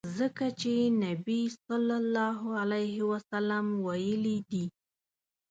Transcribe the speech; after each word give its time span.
ځکه 0.19 0.45
چي 0.59 0.73
نبي 1.01 1.41
ص 1.55 1.57
ویلي 3.85 4.37
دي. 4.49 4.65